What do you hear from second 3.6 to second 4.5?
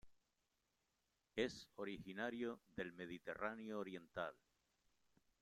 oriental.